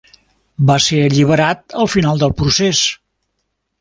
Va 0.69 0.77
ser 0.85 1.01
alliberat 1.09 1.77
al 1.83 1.91
final 1.97 2.25
del 2.25 2.33
procés. 2.41 2.81